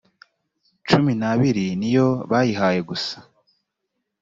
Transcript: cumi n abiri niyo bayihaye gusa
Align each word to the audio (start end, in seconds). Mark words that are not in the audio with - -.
cumi 0.87 1.11
n 1.21 1.23
abiri 1.31 1.65
niyo 1.79 2.07
bayihaye 2.29 2.79
gusa 2.89 3.15